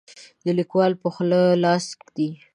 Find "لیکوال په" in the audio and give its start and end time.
0.59-1.07